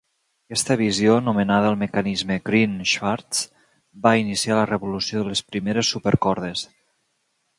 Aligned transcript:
Aquesta 0.49 0.75
visió, 0.79 1.17
nomenada 1.25 1.67
el 1.73 1.77
mecanisme 1.81 2.37
Green-Schwarz, 2.47 3.43
va 4.07 4.15
iniciar 4.23 4.57
la 4.61 4.65
revolució 4.73 5.23
de 5.23 5.29
les 5.33 5.45
primeres 5.51 5.95
supercordes. 5.97 6.65